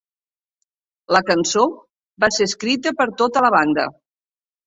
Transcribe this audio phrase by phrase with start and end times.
[1.15, 1.65] La cançó
[2.25, 3.87] va ser escrita per tota la banda.